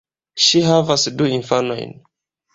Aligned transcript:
Ŝi 0.45 0.61
havas 0.69 1.03
du 1.21 1.29
infanojn. 1.35 1.95